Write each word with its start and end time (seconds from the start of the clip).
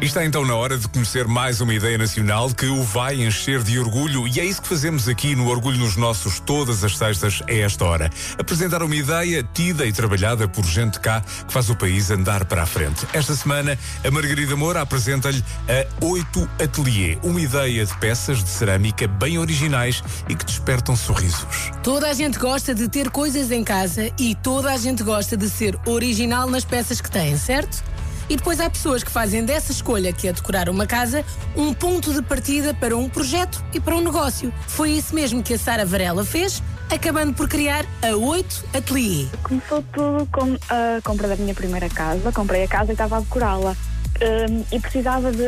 Está 0.00 0.24
então 0.24 0.44
na 0.44 0.54
hora 0.54 0.78
de 0.78 0.86
conhecer 0.86 1.26
mais 1.26 1.60
uma 1.60 1.74
ideia 1.74 1.98
nacional 1.98 2.48
que 2.50 2.66
o 2.66 2.84
vai 2.84 3.16
encher 3.16 3.64
de 3.64 3.80
orgulho 3.80 4.28
e 4.28 4.38
é 4.38 4.44
isso 4.44 4.62
que 4.62 4.68
fazemos 4.68 5.08
aqui 5.08 5.34
no 5.34 5.48
Orgulho 5.48 5.76
nos 5.76 5.96
Nossos 5.96 6.38
todas 6.38 6.84
as 6.84 6.96
sextas 6.96 7.42
a 7.48 7.52
esta 7.52 7.84
hora. 7.84 8.08
Apresentar 8.38 8.80
uma 8.80 8.94
ideia 8.94 9.42
tida 9.42 9.84
e 9.84 9.92
trabalhada 9.92 10.46
por 10.46 10.64
gente 10.64 11.00
cá 11.00 11.20
que 11.20 11.52
faz 11.52 11.68
o 11.68 11.74
país 11.74 12.12
andar 12.12 12.44
para 12.44 12.62
a 12.62 12.66
frente. 12.66 13.08
Esta 13.12 13.34
semana 13.34 13.76
a 14.04 14.10
Margarida 14.12 14.54
Moura 14.54 14.82
apresenta-lhe 14.82 15.44
a 15.68 16.04
8 16.04 16.48
Atelier, 16.62 17.18
uma 17.24 17.40
ideia 17.40 17.84
de 17.84 17.96
peças 17.98 18.38
de 18.44 18.50
cerâmica 18.50 19.08
bem 19.08 19.36
originais 19.36 20.00
e 20.28 20.36
que 20.36 20.44
despertam 20.44 20.94
sorrisos. 20.94 21.72
Toda 21.82 22.08
a 22.08 22.14
gente 22.14 22.38
gosta 22.38 22.72
de 22.72 22.88
ter 22.88 23.10
coisas 23.10 23.50
em 23.50 23.64
casa 23.64 24.12
e 24.16 24.36
toda 24.36 24.72
a 24.72 24.76
gente 24.76 25.02
gosta 25.02 25.36
de 25.36 25.50
ser 25.50 25.76
original 25.84 26.48
nas 26.48 26.64
peças 26.64 27.00
que 27.00 27.10
tem, 27.10 27.36
certo? 27.36 27.82
E 28.28 28.36
depois 28.36 28.60
há 28.60 28.68
pessoas 28.68 29.02
que 29.02 29.10
fazem 29.10 29.44
dessa 29.44 29.72
escolha, 29.72 30.12
que 30.12 30.28
é 30.28 30.32
decorar 30.32 30.68
uma 30.68 30.86
casa, 30.86 31.24
um 31.56 31.72
ponto 31.72 32.12
de 32.12 32.20
partida 32.20 32.74
para 32.74 32.96
um 32.96 33.08
projeto 33.08 33.64
e 33.72 33.80
para 33.80 33.96
um 33.96 34.00
negócio. 34.00 34.52
Foi 34.66 34.90
isso 34.90 35.14
mesmo 35.14 35.42
que 35.42 35.54
a 35.54 35.58
Sara 35.58 35.86
Varela 35.86 36.24
fez, 36.24 36.62
acabando 36.90 37.32
por 37.32 37.48
criar 37.48 37.86
a 38.02 38.14
8 38.14 38.64
Atelier. 38.74 39.28
Começou 39.42 39.82
tudo 39.92 40.28
com 40.30 40.58
a 40.68 41.00
compra 41.02 41.28
da 41.28 41.36
minha 41.36 41.54
primeira 41.54 41.88
casa. 41.88 42.30
Comprei 42.30 42.64
a 42.64 42.68
casa 42.68 42.90
e 42.90 42.92
estava 42.92 43.16
a 43.16 43.20
decorá-la. 43.20 43.74
Um, 44.20 44.64
e 44.72 44.80
precisava 44.80 45.30
de 45.30 45.42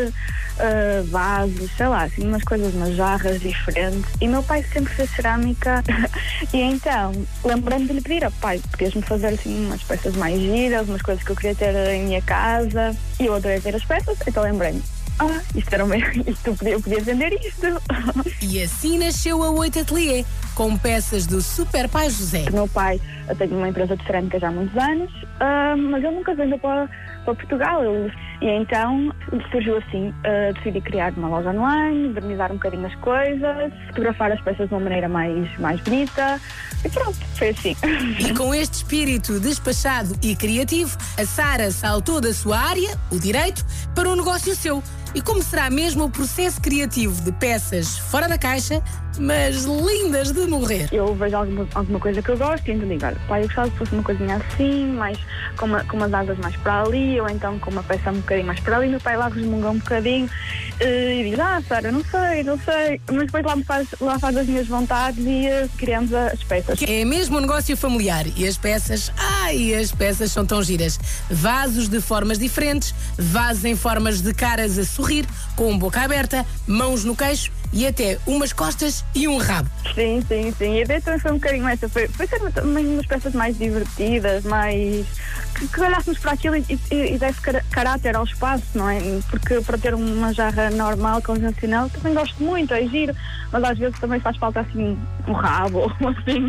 uh, 0.60 1.05
vasos, 1.06 1.70
sei 1.77 1.88
lá, 1.88 2.05
assim, 2.05 2.27
umas 2.27 2.45
coisas, 2.45 2.73
umas 2.74 2.95
jarras 2.95 3.41
diferentes. 3.41 4.05
E 4.20 4.28
meu 4.28 4.42
pai 4.42 4.65
sempre 4.73 4.95
fez 4.95 5.11
cerâmica. 5.11 5.83
e 6.52 6.61
então, 6.61 7.12
lembrando 7.45 7.88
de 7.88 7.95
lhe 7.95 8.01
pedir, 8.01 8.27
oh, 8.27 8.30
pai, 8.41 8.61
podias-me 8.70 9.02
fazer 9.02 9.28
assim 9.28 9.66
umas 9.66 9.83
peças 9.83 10.14
mais 10.16 10.38
giras, 10.41 10.88
umas 10.88 11.02
coisas 11.02 11.23
que 11.25 11.30
eu 11.30 11.37
queria 11.37 11.55
ter 11.55 11.75
em 11.95 12.05
minha 12.05 12.23
casa. 12.23 12.97
E 13.19 13.27
eu 13.27 13.34
adorei 13.34 13.61
ter 13.61 13.75
as 13.75 13.84
peças, 13.84 14.17
então 14.27 14.42
lembrei-me. 14.42 14.83
Ah, 15.19 15.42
isto 15.55 15.75
era 15.75 15.84
o 15.84 15.89
meu, 15.89 16.00
isto 16.27 16.56
eu 16.62 16.81
podia 16.81 17.00
vender 17.00 17.33
isto. 17.44 17.66
E 18.42 18.62
assim 18.62 18.98
nasceu 18.98 19.42
a 19.42 19.50
8 19.50 19.81
Atelier, 19.81 20.25
com 20.55 20.77
peças 20.78 21.27
do 21.27 21.42
Super 21.42 21.89
Pai 21.89 22.09
José. 22.09 22.47
O 22.50 22.55
meu 22.55 22.69
pai 22.69 22.98
tenho 23.37 23.56
uma 23.56 23.69
empresa 23.69 23.97
de 23.97 24.05
cerâmica 24.05 24.41
já 24.41 24.48
há 24.48 24.50
muitos 24.50 24.77
anos, 24.77 25.12
uh, 25.41 25.77
mas 25.77 26.05
ele 26.05 26.14
nunca 26.14 26.34
vendeu 26.34 26.58
para, 26.58 26.88
para 27.24 27.34
Portugal. 27.34 27.83
E 28.41 28.46
então 28.46 29.12
surgiu 29.50 29.77
assim, 29.77 30.08
uh, 30.08 30.55
decidi 30.55 30.80
criar 30.80 31.12
uma 31.12 31.28
loja 31.28 31.50
online, 31.50 32.08
modernizar 32.08 32.50
um 32.50 32.55
bocadinho 32.55 32.86
as 32.86 32.94
coisas, 32.97 33.72
fotografar 33.88 34.32
as 34.32 34.41
peças 34.41 34.69
de 34.69 34.74
uma 34.74 34.80
maneira 34.80 35.08
mais, 35.08 35.58
mais 35.58 35.80
bonita 35.80 36.41
e 36.84 36.88
pronto, 36.88 37.19
foi 37.34 37.50
assim. 37.50 37.77
E 38.19 38.34
com 38.34 38.55
este 38.55 38.74
espírito 38.74 39.38
despachado 39.38 40.16
e 40.22 40.34
criativo, 40.34 40.97
a 41.19 41.24
Sara 41.24 41.70
saltou 41.70 42.20
da 42.20 42.32
sua 42.32 42.58
área, 42.58 42.98
o 43.10 43.19
direito, 43.19 43.64
para 43.94 44.08
um 44.08 44.16
negócio 44.16 44.54
seu. 44.54 44.82
E 45.12 45.20
como 45.20 45.42
será 45.42 45.69
mesmo 45.69 46.05
o 46.05 46.11
processo 46.11 46.61
criativo 46.61 47.20
de 47.22 47.33
peças 47.33 47.98
fora 47.98 48.28
da 48.28 48.39
caixa, 48.39 48.80
mas 49.19 49.64
lindas 49.64 50.30
de 50.30 50.47
morrer? 50.47 50.89
Eu 50.92 51.14
vejo 51.16 51.36
alguma, 51.36 51.69
alguma 51.75 51.98
coisa 51.98 52.22
que 52.22 52.28
eu 52.28 52.39
gosto 52.39 52.69
e 52.69 52.72
então 52.72 52.89
digo, 52.89 53.05
olha, 53.05 53.16
pai, 53.27 53.41
eu 53.41 53.47
gostava 53.47 53.70
que 53.70 53.77
fosse 53.77 53.92
uma 53.92 54.03
coisinha 54.05 54.36
assim, 54.36 54.86
mais, 54.92 55.19
com, 55.56 55.66
uma, 55.66 55.84
com 55.84 55.97
umas 55.97 56.14
asas 56.14 56.38
mais 56.38 56.55
para 56.56 56.83
ali, 56.83 57.20
ou 57.20 57.28
então 57.28 57.58
com 57.58 57.70
uma 57.70 57.83
peça 57.83 58.11
um 58.11 58.20
bocadinho 58.20 58.47
mais 58.47 58.61
para 58.61 58.77
ali. 58.77 58.88
Meu 58.88 59.00
pai 59.00 59.16
lá 59.16 59.28
resmunga 59.28 59.70
um 59.70 59.78
bocadinho 59.78 60.31
e 60.81 61.31
diz, 61.31 61.39
ah, 61.39 61.62
Sara, 61.67 61.92
não 61.92 62.03
sei, 62.05 62.42
não 62.42 62.59
sei. 62.59 63.00
Mas 63.11 63.27
depois 63.27 63.45
lá, 63.45 63.56
me 63.56 63.64
faz, 63.64 63.89
lá 64.00 64.19
faz 64.19 64.36
as 64.36 64.47
minhas 64.47 64.67
vontades 64.67 65.25
e 65.25 65.47
uh, 65.47 65.69
criamos 65.77 66.12
as 66.12 66.42
peças. 66.42 66.81
É 66.83 67.05
mesmo 67.05 67.37
um 67.37 67.41
negócio 67.41 67.77
familiar 67.77 68.27
e 68.37 68.47
as 68.47 68.56
peças, 68.56 69.12
ai, 69.17 69.75
as 69.75 69.92
peças 69.92 70.33
são 70.33 70.47
tão 70.47 70.62
giras. 70.62 70.98
Vasos 71.31 71.89
de 71.89 72.00
formas 72.00 72.39
diferentes, 72.39 72.95
vasos 73.19 73.64
em 73.64 73.77
formas 73.77 74.20
de 74.20 74.33
caras 74.33 74.78
a 74.78 74.84
sorrir, 74.84 75.27
com 75.55 75.77
boca 75.78 76.00
aberta, 76.00 76.47
mãos 76.66 77.04
no 77.04 77.15
queixo 77.15 77.53
e 77.72 77.86
até 77.86 78.19
umas 78.26 78.53
costas 78.53 79.04
e 79.14 79.28
um 79.28 79.38
rabo. 79.38 79.69
Sim, 79.94 80.22
sim, 80.26 80.53
sim. 80.56 80.75
E 80.75 80.78
a 80.78 80.82
ideia 80.82 81.00
também 81.00 81.20
foi 81.20 81.31
um 81.32 81.34
bocadinho 81.34 81.69
essa. 81.69 81.88
Foi, 81.88 82.08
foi 82.08 82.26
ser 82.26 82.41
também 82.53 82.86
umas 82.86 83.06
peças 83.06 83.32
mais 83.34 83.56
divertidas, 83.56 84.44
mais. 84.44 85.06
que, 85.54 85.69
que 85.69 85.80
olhássemos 85.80 86.19
para 86.19 86.32
aquilo 86.32 86.56
e, 86.56 86.78
e, 86.91 87.14
e 87.14 87.19
desse 87.19 87.41
car 87.41 87.64
caráter 87.70 88.16
ao 88.16 88.25
espaço, 88.25 88.64
não 88.75 88.88
é? 88.88 88.98
Porque 89.30 89.60
para 89.60 89.78
ter 89.78 89.94
uma 89.94 90.32
jarra 90.32 90.70
normal, 90.70 91.22
convencional, 91.22 91.88
também 91.91 92.14
gosto 92.14 92.42
muito, 92.42 92.75
é 92.75 92.86
giro, 92.86 93.14
mas 93.53 93.64
às 93.64 93.78
vezes 93.78 93.98
também 93.98 94.20
faz 94.20 94.36
falta 94.36 94.60
assim 94.60 94.98
um 95.26 95.32
rabo, 95.32 95.80
ou 96.00 96.09
assim, 96.10 96.48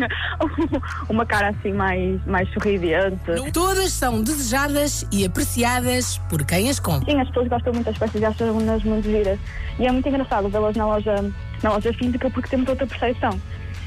uma 1.08 1.24
cara 1.24 1.50
assim 1.50 1.72
mais, 1.72 2.24
mais 2.26 2.52
sorridente. 2.52 3.52
Todas 3.52 3.92
são 3.92 4.22
desejadas 4.22 5.06
e 5.10 5.24
apreciadas 5.24 6.18
por 6.28 6.44
quem 6.44 6.68
as 6.68 6.78
compra. 6.78 7.10
Sim, 7.10 7.20
as 7.20 7.28
pessoas 7.28 7.48
gostam 7.48 7.72
muito 7.72 7.86
das 7.86 7.98
peças 7.98 8.20
e 8.20 8.24
acham 8.24 8.52
umas 8.52 8.82
muito 8.82 9.04
giras. 9.08 9.38
E 9.78 9.86
é 9.86 9.92
muito 9.92 10.08
engraçado 10.08 10.48
vê-las 10.48 10.76
na 10.76 10.86
loja, 10.86 11.11
na 11.62 11.70
loja 11.70 11.92
física 11.92 12.30
porque 12.30 12.48
temos 12.48 12.68
outra 12.68 12.86
percepção. 12.86 13.38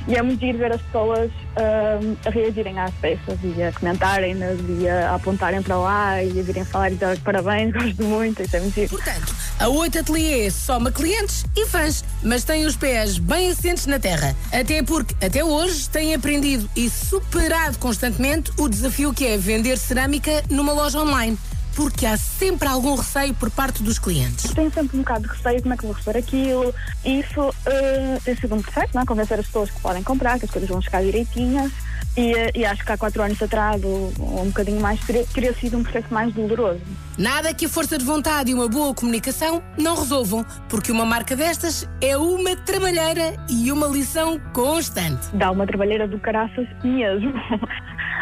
E 0.08 0.16
é 0.16 0.22
muito 0.22 0.40
giro 0.40 0.60
ver 0.60 0.72
as 0.72 0.82
pessoas 0.84 1.32
uh, 1.32 2.18
a 2.26 2.30
reagirem 2.30 2.80
às 2.80 2.94
peças 2.96 3.40
e 3.44 3.64
a 3.64 3.72
comentarem-nas 3.72 4.60
e 4.80 4.88
a 4.88 5.16
apontarem 5.16 5.64
para 5.64 5.78
lá 5.78 6.24
e 6.24 6.40
a 6.40 6.44
virem 6.44 6.64
falar 6.64 6.92
e 6.92 6.94
dizer 6.94 7.20
parabéns, 7.22 7.74
gosto 7.74 8.04
muito, 8.04 8.44
isso 8.44 8.56
é 8.56 8.60
muito 8.60 8.76
giro. 8.76 8.90
Portanto, 8.90 9.36
a 9.60 9.68
8 9.68 10.00
Atelier 10.00 10.52
soma 10.52 10.92
clientes 10.92 11.44
e 11.56 11.66
fãs, 11.66 12.06
mas 12.22 12.44
tem 12.44 12.66
os 12.66 12.76
pés 12.76 13.18
bem 13.18 13.50
assentes 13.50 13.88
na 13.88 13.98
terra. 13.98 14.36
Até 14.52 14.84
porque, 14.84 15.16
até 15.26 15.44
hoje, 15.44 15.90
tem 15.90 16.14
aprendido 16.14 16.70
e 16.76 16.88
superado 16.88 17.80
constantemente 17.80 18.52
o 18.60 18.70
desafio 18.70 19.12
que 19.12 19.26
é 19.26 19.38
vender 19.38 19.76
cerâmica 19.78 20.44
numa 20.52 20.72
loja 20.72 21.00
online 21.00 21.36
porque 21.76 22.06
há 22.06 22.18
sempre 22.18 22.68
algum 22.68 22.96
receio 22.96 23.34
por 23.34 23.52
parte 23.52 23.84
dos 23.84 24.00
clientes. 24.00 24.52
Tenho 24.54 24.72
sempre 24.72 24.96
um 24.98 25.02
bocado 25.02 25.28
de 25.28 25.34
receio, 25.34 25.62
como 25.62 25.74
é 25.74 25.78
que 25.78 25.86
vou 25.86 25.94
receber 25.94 26.20
aquilo. 26.20 26.74
Isso 27.04 27.42
uh, 27.50 28.22
tem 28.24 28.36
sido 28.36 28.56
um 28.56 28.62
processo, 28.62 28.92
não 28.94 29.02
é? 29.02 29.06
Convencer 29.06 29.40
as 29.40 29.46
pessoas 29.46 29.70
que 29.70 29.80
podem 29.82 30.02
comprar, 30.02 30.40
que 30.40 30.46
as 30.46 30.52
coisas 30.52 30.70
vão 30.70 30.82
chegar 30.82 31.04
direitinhas. 31.04 31.72
E, 32.18 32.60
e, 32.60 32.66
acho 32.66 32.86
que 32.86 32.92
há 32.94 32.98
quatro 32.98 33.22
anos 33.22 33.42
atrás, 33.42 33.84
ou, 33.84 34.14
ou 34.18 34.44
um 34.44 34.48
bocadinho 34.48 34.80
mais, 34.80 35.02
teria, 35.02 35.26
teria, 35.34 35.54
sido 35.54 35.78
um 35.78 35.84
processo 35.84 36.14
mais 36.14 36.34
doloroso. 36.34 36.80
Nada 37.18 37.54
que 37.54 37.66
a 37.66 37.70
força 37.70 37.98
de 37.98 38.06
vontade 38.06 38.52
e 38.52 38.54
uma 38.54 38.70
boa 38.70 38.94
comunicação 38.94 39.62
não 39.78 39.98
resolvam, 39.98 40.46
porque 40.70 40.94
uma 40.94 41.06
marca 41.06 41.36
destas 41.36 41.90
é 42.00 42.16
uma 42.16 42.56
trabalheira 42.56 43.36
e 43.50 43.70
uma 43.70 43.88
lição 43.88 44.40
constante. 44.54 45.28
Dá 45.34 45.52
uma 45.52 45.68
trabalheira 45.68 46.08
do 46.08 46.18
caraças 46.18 46.68
mesmo. 46.84 47.34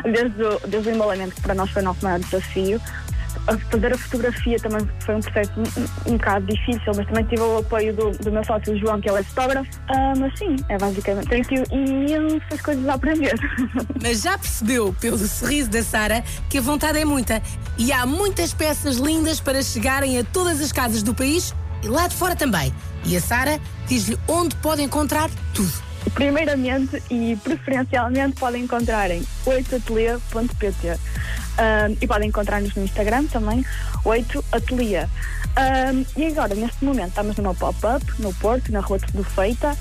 Desde 0.03 0.43
o, 0.43 0.59
desde 0.67 0.89
o 0.89 0.95
embalamento, 0.95 1.35
que 1.35 1.41
para 1.41 1.53
nós 1.53 1.69
foi 1.69 1.81
o 1.81 1.85
nosso 1.85 2.03
maior 2.03 2.19
desafio, 2.19 2.81
fazer 3.69 3.93
a 3.93 3.97
fotografia 3.97 4.57
também 4.59 4.87
foi 4.99 5.15
um 5.15 5.19
processo 5.19 5.51
um, 5.57 6.11
um 6.11 6.17
bocado 6.17 6.45
difícil, 6.45 6.91
mas 6.95 7.05
também 7.07 7.25
tive 7.25 7.41
o 7.41 7.57
apoio 7.57 7.93
do, 7.93 8.11
do 8.11 8.31
meu 8.31 8.43
sócio 8.43 8.77
João, 8.77 8.99
que 9.01 9.09
ele 9.09 9.19
é 9.19 9.23
fotógrafo. 9.23 9.69
Uh, 9.89 10.19
mas 10.19 10.37
sim, 10.37 10.55
é 10.69 10.77
basicamente. 10.77 11.27
Tenho 11.27 11.43
tido 11.43 11.73
imensas 11.73 12.61
coisas 12.61 12.87
a 12.87 12.93
aprender. 12.93 13.33
Mas 14.01 14.21
já 14.21 14.37
percebeu, 14.37 14.95
pelo 14.99 15.17
sorriso 15.17 15.69
da 15.69 15.81
Sara, 15.83 16.23
que 16.49 16.57
a 16.57 16.61
vontade 16.61 16.99
é 16.99 17.05
muita. 17.05 17.41
E 17.77 17.91
há 17.91 18.05
muitas 18.05 18.53
peças 18.53 18.97
lindas 18.97 19.39
para 19.39 19.61
chegarem 19.61 20.19
a 20.19 20.23
todas 20.23 20.61
as 20.61 20.71
casas 20.71 21.03
do 21.03 21.13
país 21.13 21.53
e 21.83 21.87
lá 21.87 22.07
de 22.07 22.15
fora 22.15 22.35
também. 22.35 22.73
E 23.05 23.15
a 23.15 23.21
Sara 23.21 23.59
diz-lhe 23.87 24.17
onde 24.27 24.55
pode 24.57 24.81
encontrar 24.81 25.29
tudo. 25.53 25.71
Primeiramente 26.13 27.01
e 27.09 27.37
preferencialmente 27.43 28.35
podem 28.39 28.63
encontrar 28.63 29.09
em 29.09 29.23
8atelier.pt. 29.45 30.99
E 32.01 32.07
podem 32.07 32.29
encontrar-nos 32.29 32.73
no 32.75 32.83
Instagram 32.83 33.25
também, 33.25 33.65
8 34.03 34.43
Atelier. 34.51 35.07
Um, 35.55 36.05
e 36.19 36.27
agora, 36.27 36.55
neste 36.55 36.83
momento, 36.83 37.09
estamos 37.09 37.35
numa 37.37 37.53
pop-up 37.53 38.03
no 38.19 38.33
Porto, 38.35 38.71
na 38.71 38.79
Rua 38.79 38.99
do 39.13 39.23
Feita. 39.23 39.77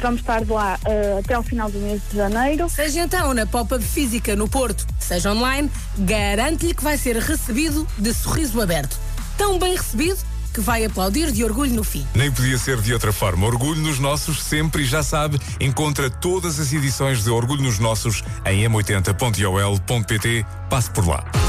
Vamos 0.00 0.20
estar 0.20 0.42
lá 0.48 0.78
uh, 0.86 1.18
até 1.18 1.34
ao 1.34 1.42
final 1.42 1.70
do 1.70 1.78
mês 1.78 2.00
de 2.10 2.16
janeiro. 2.16 2.68
Seja 2.68 3.00
então 3.00 3.34
na 3.34 3.44
pop-up 3.44 3.84
física 3.84 4.34
no 4.34 4.48
Porto, 4.48 4.86
seja 4.98 5.32
online, 5.32 5.70
garante-lhe 5.98 6.72
que 6.72 6.82
vai 6.82 6.96
ser 6.96 7.16
recebido 7.16 7.86
de 7.98 8.14
sorriso 8.14 8.60
aberto. 8.60 8.96
Tão 9.36 9.58
bem 9.58 9.76
recebido 9.76 10.18
que 10.58 10.60
vai 10.60 10.84
aplaudir 10.84 11.30
de 11.30 11.44
orgulho 11.44 11.72
no 11.72 11.84
fim. 11.84 12.04
Nem 12.14 12.32
podia 12.32 12.58
ser 12.58 12.80
de 12.80 12.92
outra 12.92 13.12
forma. 13.12 13.46
Orgulho 13.46 13.80
nos 13.80 14.00
Nossos 14.00 14.42
sempre 14.42 14.82
e 14.82 14.86
já 14.86 15.04
sabe, 15.04 15.38
encontra 15.60 16.10
todas 16.10 16.58
as 16.58 16.72
edições 16.72 17.22
de 17.22 17.30
Orgulho 17.30 17.62
nos 17.62 17.78
Nossos 17.78 18.24
em 18.44 18.64
m80.ol.pt. 18.64 20.44
Passe 20.68 20.90
por 20.90 21.06
lá. 21.06 21.47